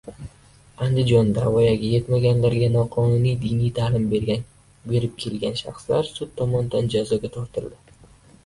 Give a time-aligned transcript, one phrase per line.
[0.85, 8.07] Andijonda voyaga etmaganlarga noqonuniy diniy ta’lim berib kelgan shaxslar sud tomonidan jazoga tortildi